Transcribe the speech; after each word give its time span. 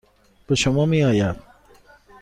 به 0.47 0.55
شما 0.55 0.85
میآید. 0.85 1.35